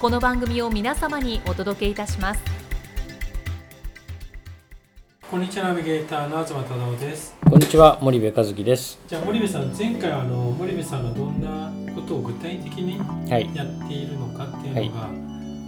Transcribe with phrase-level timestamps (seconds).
[0.00, 2.40] この番組を皆様にお届けいたします。
[5.30, 7.36] こんにちはナビゲーターの東忠夫です。
[7.44, 8.98] こんにちは森部和樹です。
[9.06, 12.98] じゃあ森部さん前回あの森部さんがどんなことを具体的に
[13.30, 13.54] はい。
[13.54, 14.96] やっているのかっていうの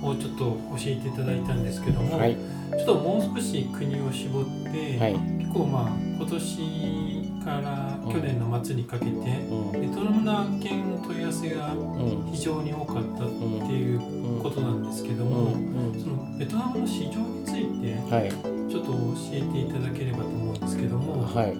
[0.00, 2.34] が、をちょっと教えていただいたんですけども、はい。
[2.34, 5.12] ちょっともう少し国を絞って、はい。
[5.12, 9.72] 結構まあ今年から去年の末にかけて、うん。
[9.72, 12.30] ベトナムの案件の問い合わせがうん。
[12.32, 13.34] 非常に多かったって
[13.74, 16.00] いううんことなんですけどうも、ん。
[16.00, 18.30] そのベトナムの市場についてはい。
[18.70, 18.96] ちょっと教
[19.32, 21.46] えていただければと思うんですけども、はい。
[21.46, 21.56] はい。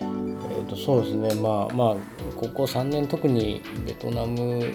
[0.00, 1.34] えー、とそうですね。
[1.40, 1.96] まあまあ
[2.36, 4.74] ここ3年特にベトナム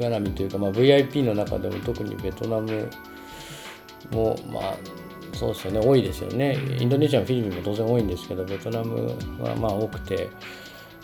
[0.00, 2.88] 絡みというか、まあ、VIP の中でも特にベトナム
[4.10, 4.76] もまあ
[5.34, 5.80] そうですよね。
[5.80, 6.56] 多いですよね。
[6.78, 9.08] インドネシアもフィリピンも当然多いんですけどベトナム
[9.40, 10.28] はまあ多くて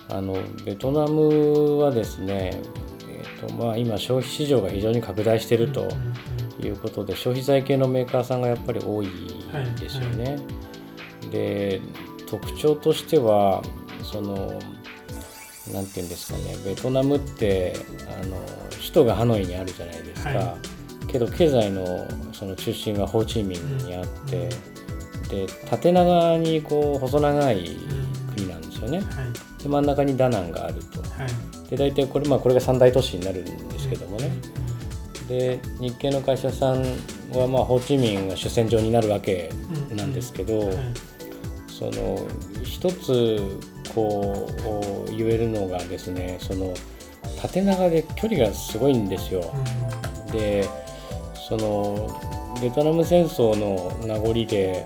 [0.08, 2.97] あのベトナムはですね、えー
[3.38, 5.88] とまあ、今消費市場が非常に拡大していると。
[6.60, 9.08] いうことで消費財系のメーカーさんがやっぱり多い
[9.78, 10.38] ですよね。
[11.30, 11.80] で
[12.26, 13.62] 特徴としては
[14.02, 14.60] その
[15.72, 17.74] なんていうんですかねベトナムって
[18.20, 18.36] あの
[18.70, 20.56] 首都がハノイにあるじゃないですか、は
[21.06, 24.78] けど経済のその中心はホーチミンにあって、うん
[25.28, 28.98] で縦長にこう細長いうん国なんですよね。
[28.98, 29.08] はい
[29.62, 31.02] で真ん中にダナンがあると。
[31.70, 34.30] はいで大体これ,、まあ、これが三大都市になるんですけどもね。
[35.28, 36.82] で日系の会社さん
[37.32, 39.50] は、まあ、ホーチミンが主戦場になるわけ
[39.94, 40.76] なんですけど、はい
[41.78, 42.26] その
[42.64, 43.38] 一つ
[43.94, 44.48] こ
[45.08, 46.74] う言えるのがですねその
[47.40, 49.54] 縦長で距離がすごいんですよ。
[50.32, 50.68] で
[51.48, 52.20] その
[52.60, 54.84] ベトナム戦争の名残で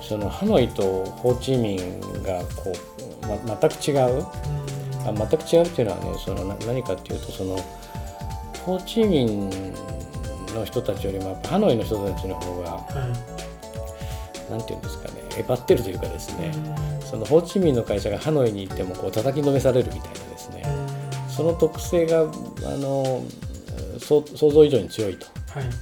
[0.00, 2.72] そのハノイとホーチミンがこ
[3.22, 4.24] う、ま、全く違う
[5.06, 7.56] あ全く違うっていうのはねそのな何かっていうとその
[8.64, 9.50] ホーチミン
[10.54, 12.86] の人たちよりもやっぱハノイの人たちの方がは
[13.32, 13.46] い。
[14.50, 16.52] なんていうんですかねえばってるというかですね、
[17.00, 17.06] うん。
[17.06, 20.64] そのホーチミンの会社がハノイに行ってもこう叩きのめされるみたいなですね、
[21.28, 22.24] その特性があ
[22.76, 23.24] の
[23.98, 25.26] 想像以上に強いと。
[25.48, 25.72] はいはい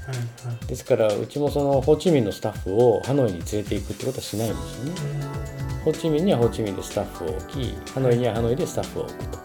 [0.49, 0.67] はい。
[0.67, 9.39] ですからうちもそのホーチミンのスタッフをハノイに連れていくってことはしないんですよねホーチミンにはホーチミンでスタッフを置きハノイにはハノイでスタッフを置くと。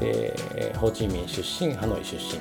[0.00, 2.40] でえーホーチミン出身ハノイ出身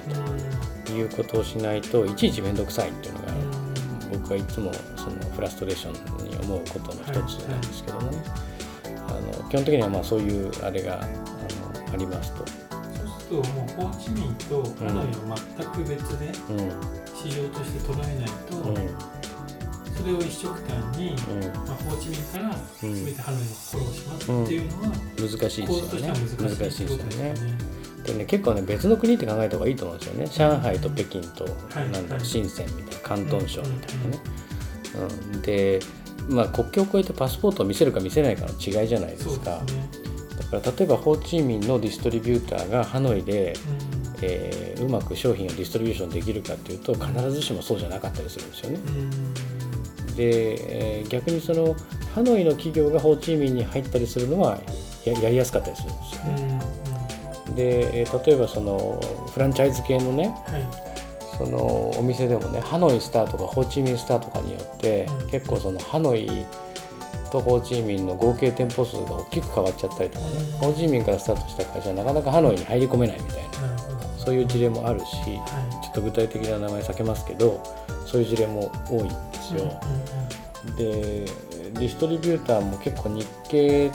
[0.86, 3.28] ということをしないといちいち面倒くさいっていうのが
[4.12, 8.18] 僕はいつもそのフラストレーションに思うことの一つなんですけどもね、
[9.08, 11.06] あの基本的にはまあそういうあれがあ
[11.88, 12.46] のありますと。
[12.46, 12.56] そう
[13.22, 16.58] するともうホーチミンとハノイは全く別でうん。
[17.16, 19.23] 市場として捉えないと、うん
[19.96, 21.16] それを一緒くたに、うん。
[21.16, 23.06] まあ、ホーチミンからうん。
[23.06, 26.08] 全てハノイをフォローしますっていうのは、難しい構ですよね。
[26.40, 27.16] 難しいですよね。
[27.16, 27.34] ね。
[28.04, 30.28] でね結構ね別の国って考えた方がいいと思うんですよね。
[30.28, 31.50] 上海と北京と、は
[31.86, 31.90] い。
[31.90, 32.26] なんだはい。
[32.26, 34.20] 深センみたいな広東省みたいなね、
[35.34, 35.42] うん。
[35.42, 35.80] で
[36.30, 39.90] まあ国境を越えてパスポートを見せるか見せないかの違いじゃないですすかね。
[40.52, 43.54] だから例えばホーチミンのディストリビューターがハノイで、
[44.22, 48.80] えーうまく商品をディストリビューションできるかっていうと必ずしもそうじゃなかったりするんですよね。
[48.88, 49.53] うんうん
[50.16, 51.76] で、えー逆にその
[52.16, 54.60] ハノイの企業がホーチミンに入ったりするのは
[55.06, 56.60] ややりやすかったりするんですようんね。
[57.48, 59.00] うんで、えー例えばその
[59.34, 60.68] フランチャイズ系のねはい
[61.38, 66.46] そのお店でもねハノイスターとかホーチミンスターとかによって、うん結構そのハノイ
[67.32, 73.73] とホーチミンの合計店舗数が大きく変わっちゃったりとかね、うんホーチミンからスタートした会社はなかなかハノイに入り込めないみたいな。
[74.24, 77.62] そういう事例もあるしはちょっと具体的な名前避けますけど
[78.06, 79.58] そういう事例も多いんですい。
[79.58, 79.80] よ。
[80.78, 81.26] で
[81.74, 83.92] ディストリビューターも結構日系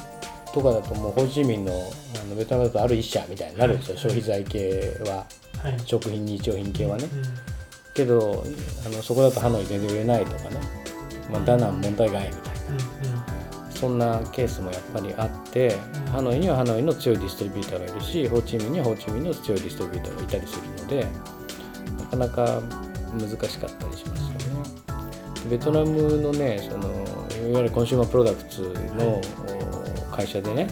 [0.52, 5.26] とかだともうホーチミンのあのベトナムだとある一社みたいになるんですよ、はい消費財系は
[5.62, 5.80] はい。
[5.84, 7.04] 食品日用品系はね。
[7.12, 7.58] うん
[7.98, 8.44] けど
[8.86, 10.60] あのそこだとハノイ全然売れないとかね、
[11.32, 13.17] まあ、ダナン問題外みたいな
[13.78, 16.12] そんなケースもやっぱりあって、うん。
[16.12, 21.06] ハノイにはハノイの強いディストリビューターがいるしホーチミンにはホーチミンの強いディストリビューターがいたりするので
[21.98, 22.62] なかなか
[23.12, 24.38] 難しかったりしますよね。
[25.48, 26.88] ベトナムのねその
[27.48, 28.62] いわゆるコンシューマープロダクツ
[28.96, 29.20] の
[30.10, 30.68] お会社でね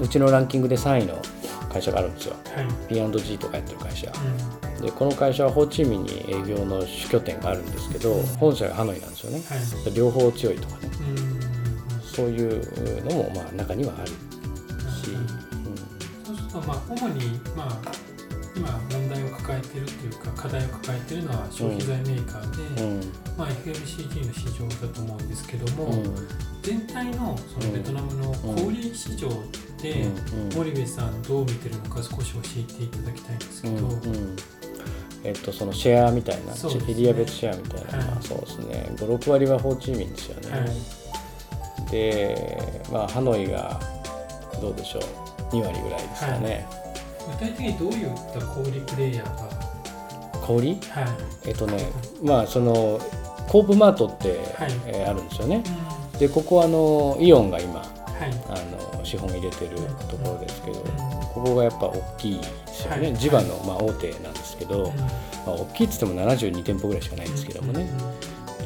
[0.00, 1.20] うちのランキングで3位の
[1.70, 2.34] 会社があるんですよ。
[2.54, 2.66] はい。
[2.88, 4.12] P&G とかやってる会社。
[4.76, 4.82] うん。
[4.82, 9.42] でこの会社はホーチミンに営業の主拠点があるんですけど本社がハノイなんですよね。
[9.48, 9.94] はい。
[9.94, 10.80] 両方強いとかね。
[10.84, 10.91] うん
[12.12, 14.14] そういうのもまあ中にはあるし、
[16.24, 17.92] そうするとまあ主にまあ
[18.54, 23.00] 今問題を抱えてるっていうか課題を抱えてるのは消費財メーカーで、うん。
[23.36, 26.14] まあ、FMCG の市場だと思うんですけども、うん。
[26.62, 29.28] 全体のそのベトナムの小売市場
[29.82, 30.54] で、うん。
[30.54, 33.82] 森部さんどう見てるのか少し教えていただきたいんですけど、うん。
[33.82, 34.36] うん。
[35.24, 36.58] えっと、そのシェアみたいな、ね。
[36.88, 38.22] エリア別シェアみたいな、はい。
[38.22, 38.90] そうですね。
[38.96, 41.01] 56割はホーチミンですよね、はい
[41.92, 42.60] で、
[42.90, 43.78] まあ、ハノイが
[44.60, 45.02] どうでしょう
[45.54, 46.66] ？2割ぐらいですかね、
[47.38, 51.06] 具体的にどういった小売プレイヤーが、小売りはい。
[51.46, 51.78] えっとね
[52.22, 52.98] まあその
[53.48, 54.70] コープマートって、はい。
[54.86, 55.62] えーあるんですよね。
[56.12, 56.18] うん。
[56.18, 57.88] でここあのイオンが今はい。
[58.48, 59.76] あの資本入れてる
[60.08, 60.86] ところですけど、うん。
[61.34, 63.16] ここがやっぱ大きいですよね、はい。
[63.16, 64.96] 地場のまあ大手なんですけど、うん。
[64.96, 65.06] ま
[65.48, 67.90] あ、大きいっつっても72店舗ぐらいしかないんですけどもね、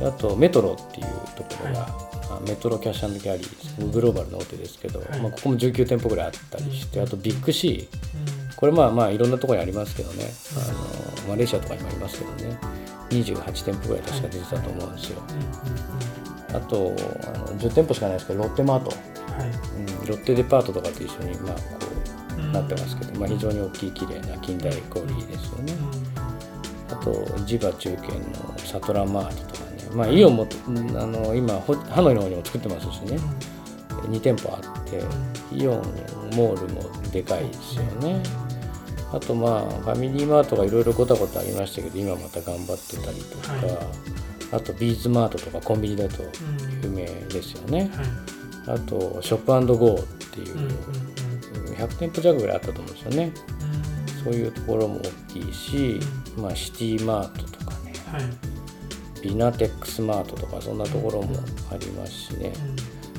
[0.03, 2.06] あとメトロっていうところが、
[2.47, 3.91] メトロキャッシュキャリーうん。
[3.93, 5.21] グローバルの大手ですけど、はい。
[5.21, 7.07] まあ、ここも19店舗ぐらいあったりして、うん。
[7.07, 7.81] あとビッグシー。
[7.83, 7.89] うん。
[8.57, 10.25] これまあまあいろんなところにありますけどね、
[10.57, 12.59] あのマレーシアとかにもありますけどね。
[13.11, 16.77] 28店舗ぐらい確か出てたと思うんですよ、うんあと
[17.27, 18.93] あの10店舗しかないですけどロッテマート、
[19.77, 20.07] うん。
[20.07, 21.61] ロッテデパートとかと一緒にまあこ
[22.39, 22.53] ううん。
[22.53, 25.75] なってますけど、まあ、非常に大きい綺麗な近代小売ですよね、
[26.91, 27.13] あと
[27.45, 29.66] 地場中堅のサトラマートとか。
[29.66, 29.66] ね、
[29.97, 33.19] まあ、イオンもうんあの今ホハノイの方にも作ってますしね。
[34.09, 35.03] 2店舗あって
[35.53, 35.83] イオン
[36.37, 38.23] モールもでかいですよね。
[39.13, 43.79] あとまあファミリーマートがいろいろごたごたありましたけど今また頑張ってたりとか、はい。
[44.53, 46.23] あとビーズマートとかコンビニだと
[46.83, 47.91] 有名ですよね、
[48.67, 50.57] あとショップゴーっていう
[51.75, 53.33] 100店舗弱ぐらいあったと思うんですよね。
[54.23, 56.01] そういうところも大きいし、
[56.37, 57.93] まあ、シティマートとかね。
[58.07, 58.56] はい
[59.27, 61.37] ビナテックスマートとかそんなところも
[61.73, 62.53] ありますしね、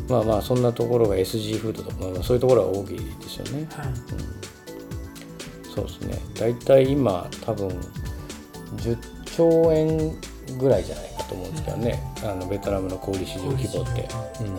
[0.07, 3.87] まあまあそんなところが SG フードとか、まあまあ、そういうところが大きいですよね、はい。
[5.75, 6.19] そうですね。
[6.39, 7.67] 大体今多分
[8.77, 10.15] 10兆円
[10.57, 14.49] ぐらいじゃないかと思うんですけどね、あのベトナムの小売市場規模って、そうする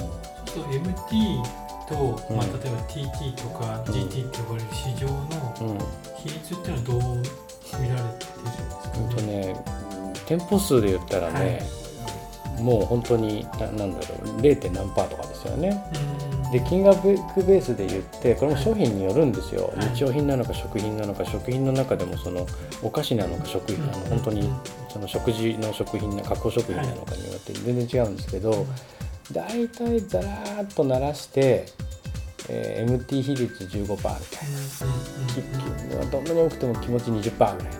[0.54, 1.42] と MT
[1.88, 1.94] と、
[2.34, 2.60] まあ、うん。
[2.60, 5.70] 例えば TT とか GT って呼ばれる市場のうん。
[5.70, 5.78] うん。
[6.18, 8.44] 比率っていうのはどう見られてるん。
[8.44, 9.56] ですかうんとね
[10.26, 11.62] 店舗数で言ったらね、
[12.60, 14.72] もう本当にななんだろう 0.
[14.72, 15.82] 何パーとかですよね。
[16.44, 16.50] うん。
[16.50, 19.94] で金額ベースで言ってこれも商品によるんですよ、はい。
[19.94, 22.46] 日用品なのか食品なのか食品の中でもその
[22.82, 23.90] お菓子なのか食品、うん。
[23.90, 24.50] あの本当に
[24.90, 28.66] その食事の食品な加工食品なのかによって全然違うんですけど、
[29.32, 31.66] 大体ざらーっと鳴らして、
[32.48, 34.18] えー MT 比率15%みたいな。
[35.28, 35.42] き
[36.06, 37.74] きどんなに多くても気持ち20%ぐらい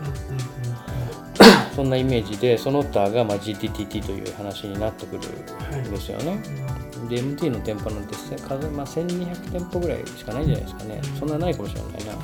[1.74, 5.28] そんなイメージでその他がまあ GTTT という話になってくる
[5.88, 6.42] んですよね。
[7.08, 11.00] で MT の店舗なんてせ数、まあ、1200店舗ぐらいしかないんじゃないですかね。
[11.18, 12.12] そんなないかもしれないな。
[12.12, 12.16] う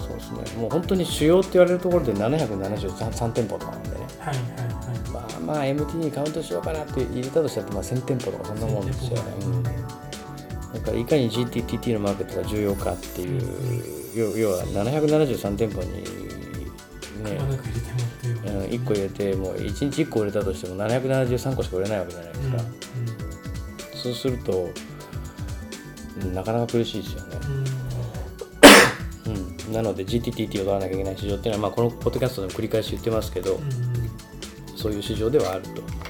[0.00, 0.60] ん、そうですね。
[0.62, 3.96] もう本当に主要って言われるところで773店舗とかなんでね。
[4.20, 9.83] はいはいはいまあまあ MT にカウントしようかなって入れたとしたらまあ1000店舗とかそんなもんですよね。
[10.84, 13.42] からいかに GTTT のマーケットが重要かっていう、
[14.14, 16.02] 要要は773店舗にね、
[18.44, 22.58] ううん1個入れてもう1日1個売れたとしても773個しか売れないわけじゃないですか、
[23.94, 24.68] そうすると
[26.22, 27.36] うんなかなか苦しいですよね、
[29.66, 33.60] うん、なので GTTT を取らなきゃいけない市場っていうのは、まあ、このポッドキャストでも繰り返し言ってますけど、
[34.76, 35.62] そういう市場ではある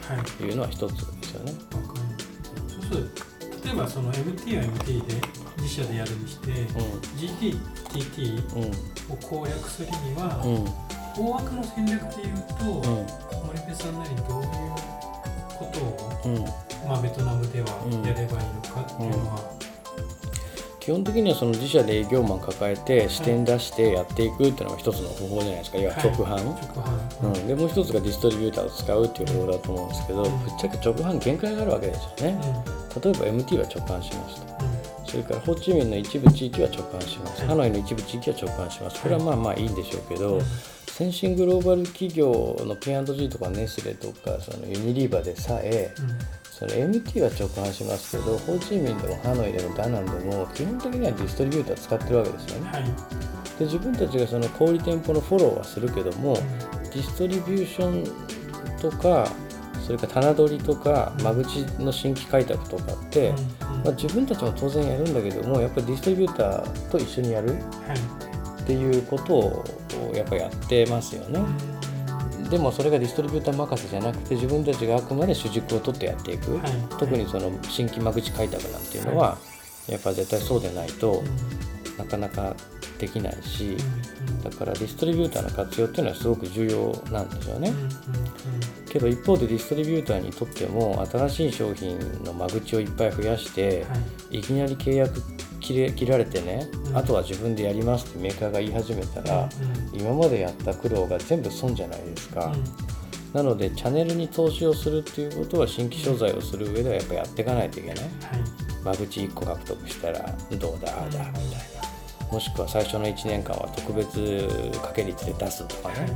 [0.09, 0.25] はい。
[0.25, 1.53] というのは一つですよね。
[1.73, 2.05] わかる
[2.69, 3.24] そうすると例
[3.75, 5.15] えばその MT は MT で
[5.59, 6.51] 自社でやるにして、
[7.19, 8.61] GTTT う
[9.11, 9.13] ん。
[9.13, 10.43] を攻略するには、
[11.17, 13.07] 大枠の戦略でいうと、うん。
[13.47, 14.49] 森部さんなりにどういう
[15.59, 16.45] ことを、うん。
[16.89, 19.54] まあ、ベトナムではうんやればいいのかっていうのは、
[20.85, 26.55] 基本的にはその自社で営業マン抱えて視点出してやっていくっていうのが一つの方法じゃないですか、い、わゆる直販、直
[27.23, 32.39] 販、うん、でもう一つがディストリビューターを使うっていう方法だと思うんですけど、ぶっちゃけ直販限界があるわけですよね。
[33.03, 34.55] 例えば MT は直販しますと。
[35.07, 37.41] それからホーチミンの一部地域は直販します。
[37.41, 37.49] はい。
[37.49, 39.01] ハノイの一部地域は直販します。
[39.01, 40.43] これはまあまあいいんでしょうけど、
[40.87, 46.19] 先進グローバル企業の P&G とかネスレとかそのユニリーバーでさえ、うん、
[46.57, 52.71] その MT は直販しますけどホーチミンでもハノイでもダナンでも基本的にはディストリビューター使ってるわけですよね。
[52.71, 52.85] はい、
[53.59, 59.29] で自分たちがその小売店舗のフォローはするけども、うん、ディストリビューションとか
[59.85, 63.33] それから棚取りとか間口の新規開拓とかって、
[63.85, 69.65] まあ、自分たちも当然やるんだけどもやっぱりディストリビューターと一緒にやるっていうことを
[70.15, 71.41] やっぱやってますよね。
[72.55, 79.39] でもそれがディストリビューター任せじゃなくて自分たちがあくまで主軸を取ってやっていく、はい、特にその新規間口開拓なんていうのは、は
[79.89, 81.25] い、やっぱ絶対そうでないと、
[81.99, 82.55] なかなか
[83.01, 83.77] できないし、
[84.45, 87.73] だからディストリビューターの活用っていうのはすごく重要なんですよね。
[88.89, 93.97] けど一方でディストリビューターにとっても新しい商品の間口をいっぱい増やして、は
[94.31, 95.21] い、いきなり契約
[95.65, 99.49] 切れ切られてね、うん、あとは自分でやりますってメーカーが言い始めたら、
[99.93, 102.53] うん、今までやった苦労が全部損じゃないですか。
[102.53, 102.65] うん、
[103.33, 107.97] なのでチャンネルに投資をするっていうことは新規商材をする上ではやっぱやっていかないといけない。
[107.97, 108.09] はい、
[108.85, 110.19] 間口1個獲得したら
[110.59, 111.85] どうだああだみたいな。
[112.33, 116.09] もしくは最初の1年間は特別掛け率で出すとかね、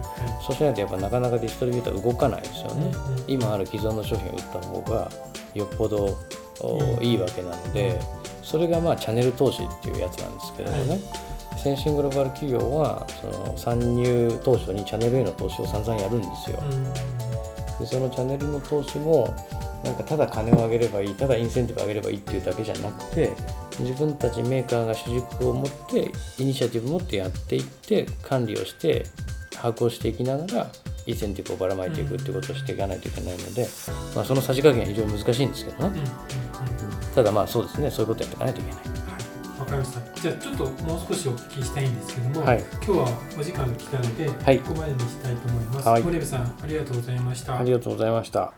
[0.45, 2.93] そうしないとやっぱなかなかディストリビューター動かないですよね、
[3.29, 5.09] 今ある既存の商品を売った方が
[5.55, 6.19] よっぽど
[7.01, 8.01] いいわけなので、
[8.49, 11.01] それがまあチャンネル投資っていうやつなんですけれどもね、
[11.63, 16.59] 先進グローバル企業はその参入当初にチャンネルへの投資を散々やるんですよ。
[17.79, 19.35] でそのチャンネルの投資も
[19.85, 23.33] なんかただ金を上げればいいただインセンティブ上げればいいっていうだけじゃなくて
[23.79, 29.05] 自分たちメーカーが主軸を持ってイニシアティブを持ってやっていって管理をして
[29.51, 30.71] 把握をしていきながら
[31.07, 33.67] インセンティブをばらまいていくっていうことをしていかないといけないので、
[34.15, 36.01] まあ、そのさじ加減は非常に難しいんですけどね、
[37.15, 38.83] ただまあそうですねそういうことやっていかないといけない。
[39.59, 40.21] わかりました。
[40.21, 45.89] じゃあちょっともう少しお聞きしたいんですけども、はい、今日はお時間が来たので、はい、ここまでにしたいと思います。
[45.89, 47.59] はい、森部さんありがとうございました。
[47.59, 48.53] ありがとうございました。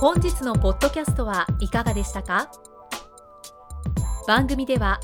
[0.00, 2.50] 本日のポッドキャストはいかがでしたか？
[4.26, 4.98] 番組では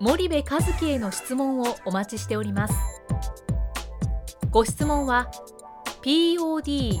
[0.00, 2.74] 森部和樹への質問をお待ちしております
[4.50, 5.30] ご質問は
[6.02, 7.00] podcast